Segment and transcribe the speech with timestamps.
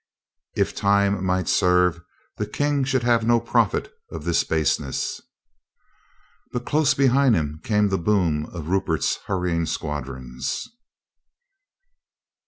[0.55, 2.01] If time might serve,
[2.37, 5.21] the King should have no profit of this baseness.
[6.51, 10.67] But close behind came the boom of Rupert's hur rying squadrons.